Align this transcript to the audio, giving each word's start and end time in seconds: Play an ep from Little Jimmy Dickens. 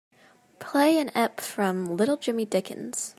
Play 0.57 0.97
an 0.97 1.11
ep 1.13 1.39
from 1.39 1.95
Little 1.95 2.17
Jimmy 2.17 2.43
Dickens. 2.45 3.09